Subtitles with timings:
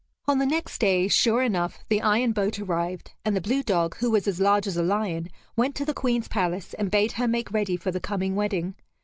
[0.27, 4.09] On the next day, sure enough, the iron boat arrived, and the blue dog, who
[4.09, 7.51] was as large as a lion, went to the Queen's palace, and bade her make
[7.51, 8.73] ready for the coming wedding.